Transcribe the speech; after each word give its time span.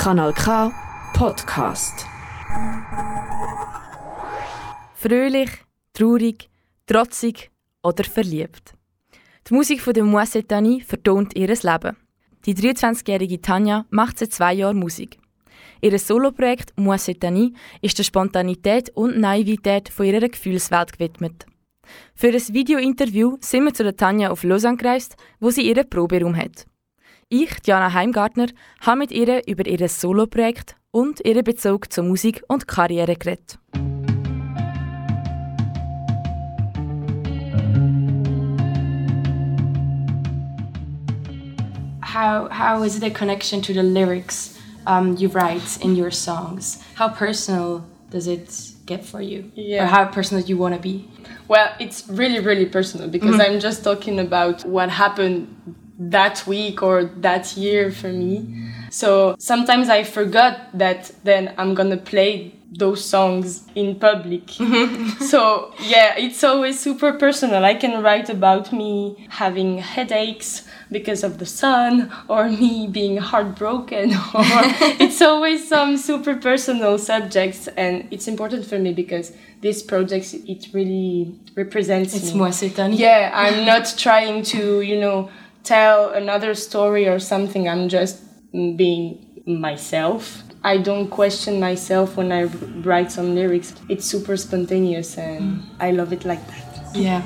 Kanal 0.00 0.32
K 0.32 0.72
Podcast. 1.12 2.06
Fröhlich, 4.94 5.50
traurig, 5.92 6.48
trotzig 6.86 7.50
oder 7.82 8.04
verliebt. 8.04 8.72
Die 9.46 9.52
Musik 9.52 9.82
von 9.82 9.92
der 9.92 10.04
Moissetani 10.04 10.80
vertont 10.80 11.36
ihr 11.36 11.48
Leben. 11.48 11.98
Die 12.46 12.54
23-jährige 12.54 13.42
Tanja 13.42 13.84
macht 13.90 14.18
seit 14.18 14.32
zwei 14.32 14.54
Jahren 14.54 14.78
Musik. 14.78 15.18
Ihr 15.82 15.98
Soloprojekt 15.98 16.72
Moissetani 16.78 17.52
ist 17.82 17.98
der 17.98 18.04
Spontanität 18.04 18.88
und 18.96 19.18
Naivität 19.18 19.90
von 19.90 20.06
ihrer 20.06 20.30
Gefühlswelt 20.30 20.94
gewidmet. 20.94 21.44
Für 22.14 22.28
ein 22.28 22.54
Videointerview 22.54 23.36
sind 23.42 23.64
wir 23.64 23.74
zu 23.74 23.82
der 23.82 23.96
Tanja 23.96 24.30
auf 24.30 24.44
Lausanne 24.44 24.78
gereist, 24.78 25.16
wo 25.40 25.50
sie 25.50 25.68
ihren 25.68 25.90
Proberaum 25.90 26.34
hat. 26.34 26.69
Ich, 27.32 27.60
Diana 27.62 27.92
Heimgartner, 27.92 28.48
habe 28.80 28.98
mit 28.98 29.12
ihr 29.12 29.46
über 29.46 29.64
ihr 29.64 29.88
Soloprojekt 29.88 30.74
und 30.90 31.24
ihren 31.24 31.44
Bezug 31.44 31.92
zur 31.92 32.02
Musik 32.02 32.42
und 32.48 32.66
Karriere 32.66 33.14
geredet. 33.14 33.56
How, 42.02 42.48
how 42.50 42.82
is 42.82 42.98
the 42.98 43.10
connection 43.10 43.62
to 43.62 43.72
the 43.72 43.82
lyrics 43.82 44.58
um, 44.86 45.16
you 45.16 45.28
write 45.28 45.78
in 45.82 45.94
your 45.94 46.10
songs? 46.10 46.82
How 46.96 47.08
personal 47.08 47.84
does 48.10 48.26
it 48.26 48.72
get 48.86 49.04
for 49.04 49.20
you? 49.20 49.52
Yeah. 49.54 49.84
Or 49.84 49.86
how 49.86 50.06
personal 50.06 50.42
you 50.42 50.56
want 50.56 50.74
to 50.74 50.80
be? 50.80 51.08
Well, 51.46 51.68
it's 51.78 52.08
really, 52.08 52.40
really 52.40 52.66
personal 52.66 53.08
because 53.08 53.36
Mhm. 53.36 53.40
I'm 53.40 53.60
just 53.60 53.84
talking 53.84 54.18
about 54.18 54.64
what 54.64 54.88
happened 54.90 55.46
that 56.00 56.46
week 56.46 56.82
or 56.82 57.04
that 57.04 57.56
year 57.56 57.92
for 57.92 58.08
me. 58.08 58.72
So 58.90 59.36
sometimes 59.38 59.88
I 59.88 60.02
forgot 60.02 60.76
that 60.76 61.12
then 61.22 61.54
I'm 61.58 61.74
gonna 61.74 61.98
play 61.98 62.54
those 62.72 63.04
songs 63.04 63.66
in 63.74 63.96
public. 63.96 64.48
so 65.20 65.74
yeah, 65.80 66.16
it's 66.16 66.42
always 66.42 66.78
super 66.80 67.12
personal. 67.12 67.64
I 67.64 67.74
can 67.74 68.02
write 68.02 68.30
about 68.30 68.72
me 68.72 69.26
having 69.28 69.78
headaches 69.78 70.66
because 70.90 71.22
of 71.22 71.38
the 71.38 71.46
sun 71.46 72.10
or 72.28 72.48
me 72.48 72.86
being 72.86 73.18
heartbroken 73.18 74.12
or 74.34 74.42
it's 74.98 75.20
always 75.20 75.68
some 75.68 75.96
super 75.96 76.34
personal 76.36 76.96
subjects 76.98 77.68
and 77.76 78.08
it's 78.10 78.26
important 78.26 78.64
for 78.64 78.78
me 78.78 78.92
because 78.92 79.32
this 79.60 79.82
project 79.82 80.32
it 80.32 80.68
really 80.72 81.34
represents 81.56 82.14
It's 82.14 82.32
me. 82.32 82.40
Moictani. 82.40 82.98
Yeah, 82.98 83.30
I'm 83.34 83.66
not 83.66 83.94
trying 83.98 84.42
to, 84.44 84.80
you 84.80 84.98
know, 85.00 85.28
tell 85.62 86.10
another 86.10 86.54
story 86.54 87.08
or 87.08 87.18
something. 87.18 87.68
I'm 87.68 87.88
just 87.88 88.22
being 88.52 89.42
myself. 89.46 90.42
I 90.62 90.76
don't 90.76 91.08
question 91.08 91.58
myself 91.58 92.16
when 92.16 92.32
I 92.32 92.44
write 92.84 93.10
some 93.10 93.34
lyrics. 93.34 93.74
It's 93.88 94.04
super 94.04 94.36
spontaneous 94.36 95.16
and 95.16 95.62
I 95.80 95.90
love 95.92 96.12
it 96.12 96.24
like 96.24 96.46
that. 96.48 96.94
Yeah. 96.94 97.22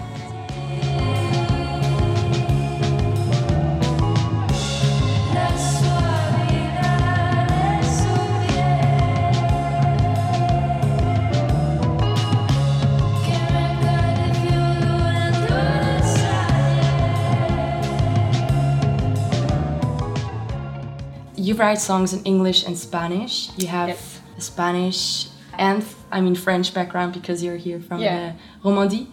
You 21.37 21.55
write 21.55 21.81
songs 21.81 22.13
in 22.13 22.23
English 22.25 22.65
and 22.67 22.77
Spanish. 22.79 23.51
You 23.57 23.67
have 23.69 23.89
Yep. 23.89 23.99
a 24.39 24.41
Spanish 24.41 25.27
and 25.59 25.85
I 26.11 26.21
mean 26.21 26.35
French 26.35 26.73
background 26.75 27.13
because 27.13 27.43
you're 27.43 27.57
here 27.57 27.81
from 27.81 28.01
Yeah. 28.01 28.33
the 28.63 28.69
Romandie, 28.69 29.07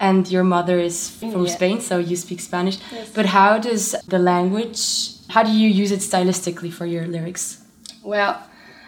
and 0.00 0.28
your 0.30 0.44
mother 0.44 0.78
is 0.78 1.08
from 1.10 1.44
Yeah. 1.44 1.52
Spain, 1.56 1.80
so 1.80 1.98
you 1.98 2.16
speak 2.16 2.40
Spanish. 2.40 2.78
Yes. 2.92 3.08
But 3.14 3.26
how 3.26 3.58
does 3.58 3.94
the 4.06 4.18
language? 4.18 4.80
How 5.28 5.42
do 5.42 5.50
you 5.52 5.68
use 5.68 5.90
it 5.92 6.00
stylistically 6.00 6.72
for 6.72 6.86
your 6.86 7.06
lyrics? 7.06 7.58
Well, 8.04 8.36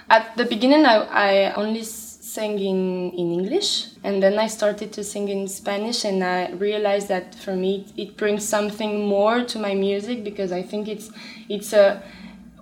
at 0.09 0.37
the 0.37 0.44
beginning, 0.44 0.84
I, 0.87 0.97
I 1.28 1.53
only 1.54 1.82
sang 1.84 2.59
in, 2.60 3.10
in 3.10 3.32
English, 3.32 3.87
and 4.04 4.22
then 4.22 4.38
I 4.38 4.47
started 4.47 4.93
to 4.93 5.03
sing 5.04 5.28
in 5.28 5.48
Spanish, 5.48 6.04
and 6.04 6.22
I 6.22 6.50
realized 6.53 7.09
that 7.09 7.34
for 7.34 7.54
me, 7.56 7.70
it, 7.97 8.03
it 8.03 8.16
brings 8.16 8.47
something 8.48 9.04
more 9.06 9.43
to 9.44 9.59
my 9.59 9.75
music 9.75 10.22
because 10.25 10.53
I 10.53 10.62
think 10.62 10.87
it's 10.88 11.10
it's 11.48 11.72
a 11.72 12.00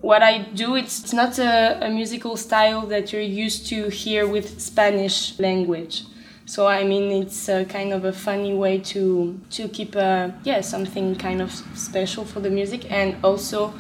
what 0.00 0.22
I 0.22 0.38
do. 0.38 0.76
It's, 0.76 1.00
it's 1.00 1.12
not 1.12 1.38
a, 1.38 1.86
a 1.86 1.91
musical 1.91 2.36
style 2.36 2.86
that 2.86 3.12
you're 3.12 3.22
used 3.22 3.66
to 3.69 3.88
hear 3.88 4.26
with 4.26 4.60
Spanish 4.60 5.38
language. 5.38 6.04
So 6.48 6.66
I 6.66 6.82
mean, 6.82 7.22
it's 7.22 7.48
a 7.50 7.66
kind 7.66 7.92
of 7.92 8.06
a 8.06 8.12
funny 8.12 8.54
way 8.54 8.78
to 8.78 9.38
to 9.50 9.69
keep 9.69 9.94
a 9.94 10.34
yeah 10.44 10.62
something 10.62 11.14
kind 11.16 11.42
of 11.42 11.53
special 11.75 12.25
for 12.25 12.41
the 12.41 12.48
music, 12.48 12.91
and 12.91 13.16
also 13.22 13.75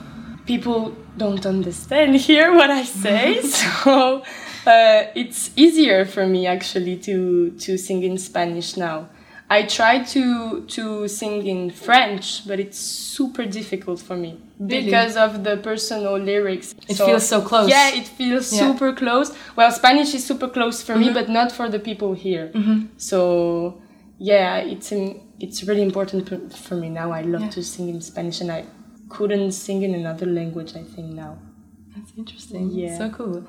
people 0.44 0.94
don't 1.16 1.46
understand 1.46 2.16
here 2.28 2.54
what 2.54 2.68
I 2.68 2.84
say, 2.84 3.40
so 3.42 4.22
uh, 4.66 5.04
it's 5.14 5.50
easier 5.56 6.04
for 6.04 6.26
me 6.26 6.46
actually 6.46 6.98
to 6.98 7.52
to 7.52 7.78
sing 7.78 8.02
in 8.02 8.18
Spanish 8.18 8.76
now. 8.76 9.08
I 9.50 9.62
try 9.62 10.02
to 10.14 10.60
to 10.76 11.08
sing 11.08 11.46
in 11.46 11.70
French, 11.70 12.46
but 12.46 12.60
it's 12.60 12.78
super 12.78 13.44
difficult 13.46 13.98
for 14.00 14.16
me 14.16 14.36
Really? 14.58 14.84
because 14.84 15.16
of 15.16 15.42
the 15.42 15.56
personal 15.56 16.18
lyrics. 16.18 16.74
It 16.88 16.96
feels 16.96 17.26
so 17.26 17.40
close. 17.40 17.68
Yeah, 17.70 17.88
it 18.00 18.06
feels 18.06 18.52
Yeah. 18.52 18.60
super 18.66 18.92
close. 18.92 19.32
Well, 19.56 19.70
Spanish 19.72 20.14
is 20.14 20.24
super 20.26 20.48
close 20.48 20.82
for 20.82 20.96
me, 20.96 21.10
but 21.18 21.28
not 21.28 21.50
for 21.52 21.68
the 21.70 21.78
people 21.78 22.12
here. 22.14 22.52
So 22.98 23.80
yeah, 24.18 24.56
it's 24.58 24.92
in, 24.92 25.20
it's 25.40 25.62
really 25.64 25.82
important 25.82 26.28
for 26.66 26.74
me 26.74 26.88
now. 26.90 27.12
I 27.12 27.22
love 27.22 27.42
Yeah. 27.42 27.50
to 27.50 27.62
sing 27.62 27.88
in 27.88 28.00
Spanish, 28.00 28.40
and 28.42 28.50
I 28.50 28.64
couldn't 29.08 29.52
sing 29.52 29.82
in 29.82 29.94
another 29.94 30.26
language. 30.26 30.72
I 30.76 30.82
think 30.82 31.14
now. 31.14 31.38
That's 31.96 32.12
interesting. 32.16 32.70
Yeah. 32.70 32.98
So 32.98 33.08
cool. 33.10 33.44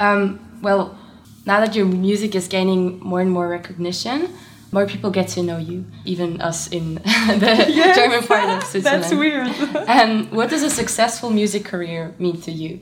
Um, 0.00 0.40
well, 0.62 0.98
now 1.46 1.60
that 1.60 1.76
your 1.76 1.86
music 1.86 2.34
is 2.34 2.48
gaining 2.48 2.98
more 3.00 3.20
and 3.20 3.30
more 3.30 3.48
recognition, 3.48 4.28
more 4.74 4.86
people 4.86 5.10
get 5.10 5.28
to 5.28 5.42
know 5.42 5.56
you, 5.56 5.86
even 6.04 6.40
us 6.40 6.68
in 6.68 6.94
the 7.44 7.92
German 7.94 8.22
part 8.26 8.50
of 8.50 8.64
Switzerland. 8.70 9.04
That's 9.04 9.14
weird. 9.14 9.48
And 9.88 10.30
what 10.32 10.50
does 10.50 10.62
a 10.62 10.70
successful 10.70 11.30
music 11.30 11.64
career 11.64 12.14
mean 12.18 12.40
to 12.42 12.50
you? 12.50 12.80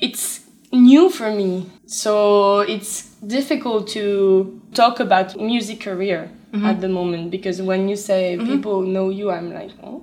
it's 0.00 0.40
new 0.72 1.08
for 1.08 1.30
me, 1.30 1.70
so 1.86 2.60
it's 2.60 3.14
difficult 3.36 3.88
to 3.88 4.60
talk 4.74 5.00
about 5.00 5.36
music 5.40 5.80
career 5.80 6.30
mm-hmm. 6.52 6.66
at 6.66 6.80
the 6.80 6.88
moment 6.88 7.30
because 7.30 7.62
when 7.62 7.88
you 7.88 7.96
say 7.96 8.36
mm-hmm. 8.36 8.46
people 8.52 8.82
know 8.82 9.08
you, 9.08 9.30
I'm 9.30 9.54
like, 9.54 9.70
oh, 9.82 10.00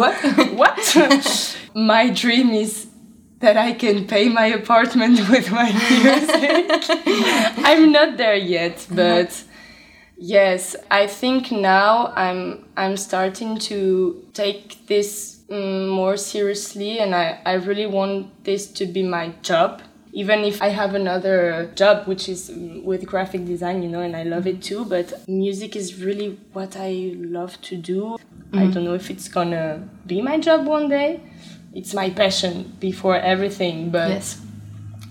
what? 0.00 0.16
what? 0.62 1.56
my 1.74 2.08
dream 2.10 2.50
is 2.50 2.86
that 3.46 3.56
I 3.56 3.74
can 3.74 4.08
pay 4.08 4.28
my 4.28 4.46
apartment 4.46 5.20
with 5.30 5.52
my 5.52 5.70
music. 5.70 6.66
I'm 7.68 7.92
not 7.92 8.16
there 8.16 8.34
yet, 8.34 8.84
but 8.90 9.30
yes, 10.18 10.74
I 10.90 11.06
think 11.06 11.52
now 11.52 12.12
I'm 12.16 12.64
I'm 12.76 12.96
starting 12.96 13.56
to 13.70 13.78
take 14.34 14.88
this 14.88 15.42
mm, 15.48 15.88
more 15.88 16.16
seriously, 16.16 16.98
and 16.98 17.14
I 17.14 17.38
I 17.46 17.52
really 17.68 17.86
want 17.86 18.44
this 18.44 18.66
to 18.78 18.84
be 18.84 19.04
my 19.04 19.26
job. 19.42 19.80
Even 20.12 20.40
if 20.40 20.60
I 20.60 20.70
have 20.70 20.94
another 20.96 21.70
job, 21.76 22.08
which 22.08 22.28
is 22.28 22.50
mm, 22.50 22.82
with 22.82 23.06
graphic 23.06 23.44
design, 23.44 23.80
you 23.84 23.88
know, 23.88 24.00
and 24.00 24.16
I 24.16 24.24
love 24.24 24.48
it 24.48 24.60
too, 24.60 24.84
but 24.86 25.06
music 25.28 25.76
is 25.76 26.02
really 26.02 26.30
what 26.52 26.76
I 26.76 27.14
love 27.14 27.60
to 27.68 27.76
do. 27.76 28.16
I 28.52 28.66
don't 28.66 28.84
know 28.84 28.94
if 28.94 29.10
it's 29.10 29.28
gonna 29.28 29.88
be 30.06 30.20
my 30.22 30.38
job 30.38 30.66
one 30.66 30.88
day. 30.88 31.20
It's 31.76 31.92
my 31.92 32.08
passion 32.08 32.72
before 32.80 33.18
everything, 33.18 33.90
but 33.90 34.08
yes. 34.08 34.40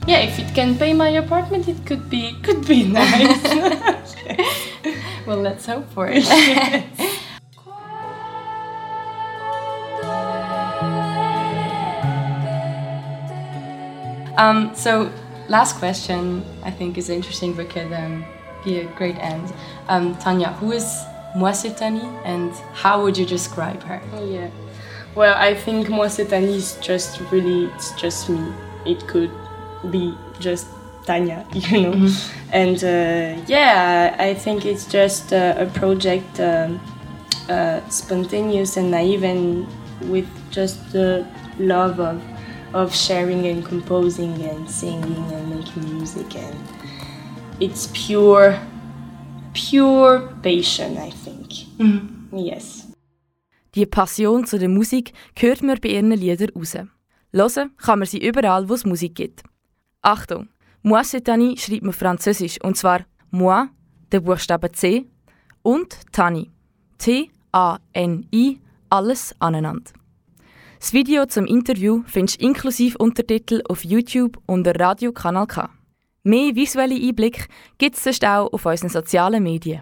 yeah, 0.08 0.22
if 0.22 0.40
it 0.40 0.56
can 0.56 0.76
pay 0.76 0.94
my 0.94 1.10
apartment, 1.10 1.68
it 1.68 1.86
could 1.86 2.10
be 2.10 2.34
could 2.42 2.66
be 2.66 2.88
nice. 2.88 3.38
Well, 5.28 5.38
let's 5.38 5.66
hope 5.66 5.88
for 5.92 6.08
it. 6.10 6.26
um, 14.38 14.74
so, 14.74 15.12
last 15.50 15.78
question 15.78 16.44
I 16.64 16.72
think 16.72 16.98
is 16.98 17.10
interesting 17.10 17.54
but 17.54 17.70
could 17.70 17.94
um, 17.94 18.26
be 18.64 18.80
a 18.80 18.86
great 18.98 19.18
end. 19.18 19.54
Um, 19.88 20.16
Tania, 20.18 20.54
who 20.54 20.72
is 20.72 20.84
Moictani 21.36 22.06
and 22.26 22.52
how 22.74 23.04
would 23.04 23.18
you 23.18 23.26
describe 23.26 23.84
her? 23.84 24.02
Oh 24.14 24.26
yeah. 24.26 24.50
Well, 25.16 25.36
I 25.38 25.54
think 25.56 25.88
Moictani 25.88 26.56
is 26.56 26.78
just 26.82 27.22
really, 27.32 27.66
it's 27.66 27.92
just 27.94 28.30
me. 28.30 28.54
It 28.86 29.08
could 29.08 29.32
be 29.90 30.14
just 30.40 30.68
Tania, 31.06 31.46
you 31.54 31.82
know. 31.82 32.10
And 32.52 32.84
uh, 32.84 33.42
yeah, 33.48 34.16
I 34.20 34.34
think 34.34 34.66
it's 34.66 34.86
just 34.86 35.32
uh, 35.32 35.56
a 35.58 35.68
project 35.68 36.40
um, 36.40 36.80
uh, 37.50 37.88
spontaneous 37.90 38.78
and 38.78 38.92
naive 38.92 39.24
and 39.24 39.68
with 40.10 40.28
just 40.52 40.92
the 40.92 41.26
love 41.60 42.00
of 42.00 42.22
of 42.74 42.94
sharing 42.94 43.48
and 43.48 43.64
composing 43.64 44.34
and 44.44 44.70
singing 44.70 45.32
and 45.32 45.50
making 45.50 45.96
music 45.96 46.36
and 46.36 46.58
it's 47.62 47.88
pure 47.94 48.60
pure 49.54 50.34
passion 50.44 50.98
I 50.98 51.10
think 51.10 51.48
mm. 51.80 52.10
yes 52.34 52.85
Die 53.76 53.86
Passion 53.86 54.46
zu 54.46 54.58
der 54.58 54.70
Musik 54.70 55.12
hört 55.38 55.62
man 55.62 55.78
bei 55.82 55.90
ihren 55.90 56.12
Liedern 56.12 56.50
raus. 56.56 56.78
Hören 57.34 57.72
kann 57.78 58.00
man 58.00 58.08
sie 58.08 58.26
überall, 58.26 58.70
wo 58.70 58.74
es 58.74 58.86
Musik 58.86 59.16
gibt. 59.16 59.44
Achtung! 60.02 60.48
Moi 60.82 61.02
c'est 61.02 61.26
Tani 61.26 61.58
schreibt 61.58 61.84
man 61.84 61.94
französisch 61.94 62.58
und 62.64 62.78
zwar 62.78 63.06
moi, 63.32 63.66
der 64.12 64.22
Buchstabe 64.22 64.72
C 64.72 65.06
und 65.62 65.98
Tani. 66.12 66.52
T-A-N-I, 67.00 68.62
alles 68.90 69.36
aneinander. 69.40 69.92
Das 70.80 70.94
Video 70.94 71.26
zum 71.26 71.46
Interview 71.46 72.04
findest 72.06 72.40
du 72.40 72.46
inklusive 72.46 72.98
Untertitel 72.98 73.62
auf 73.68 73.84
YouTube 73.84 74.38
unter 74.46 74.80
Radio 74.80 75.12
Kanal 75.12 75.48
K. 75.48 75.70
Mehr 76.24 76.56
visuelle 76.56 76.96
Einblick 76.96 77.48
gibt 77.78 77.98
es 77.98 78.24
auch 78.24 78.54
auf 78.54 78.66
unseren 78.66 78.90
sozialen 78.90 79.44
Medien. 79.44 79.82